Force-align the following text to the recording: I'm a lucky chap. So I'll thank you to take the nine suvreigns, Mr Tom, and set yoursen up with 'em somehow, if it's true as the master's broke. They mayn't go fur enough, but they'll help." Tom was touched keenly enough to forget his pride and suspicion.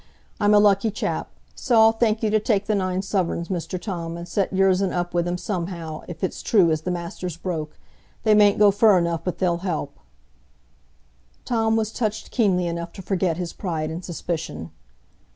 I'm 0.39 0.55
a 0.55 0.59
lucky 0.59 0.89
chap. 0.89 1.29
So 1.53 1.79
I'll 1.79 1.91
thank 1.91 2.23
you 2.23 2.31
to 2.31 2.39
take 2.39 2.65
the 2.65 2.73
nine 2.73 3.03
suvreigns, 3.03 3.49
Mr 3.49 3.79
Tom, 3.79 4.17
and 4.17 4.27
set 4.27 4.51
yoursen 4.51 4.91
up 4.91 5.13
with 5.13 5.27
'em 5.27 5.37
somehow, 5.37 6.01
if 6.07 6.23
it's 6.23 6.41
true 6.41 6.71
as 6.71 6.81
the 6.81 6.89
master's 6.89 7.37
broke. 7.37 7.77
They 8.23 8.33
mayn't 8.33 8.57
go 8.57 8.71
fur 8.71 8.97
enough, 8.97 9.21
but 9.23 9.37
they'll 9.37 9.57
help." 9.57 9.99
Tom 11.45 11.75
was 11.75 11.91
touched 11.93 12.31
keenly 12.31 12.65
enough 12.65 12.91
to 12.93 13.03
forget 13.03 13.37
his 13.37 13.53
pride 13.53 13.91
and 13.91 14.03
suspicion. 14.03 14.71